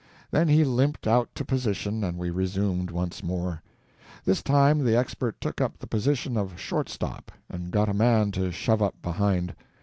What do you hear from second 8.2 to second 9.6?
to shove up behind.